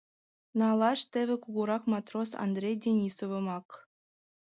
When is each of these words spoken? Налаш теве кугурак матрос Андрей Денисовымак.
Налаш 0.59 0.99
теве 1.11 1.35
кугурак 1.43 1.83
матрос 1.93 2.29
Андрей 2.45 2.75
Денисовымак. 2.83 3.67